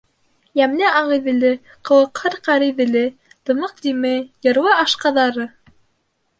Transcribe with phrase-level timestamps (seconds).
[0.59, 1.51] Йәмле Ағиҙеле,
[1.89, 3.05] ҡылыҡһыр Ҡариҙеле,
[3.51, 4.17] тымыҡ Диме,
[4.49, 5.51] йырлы Ашҡаҙары!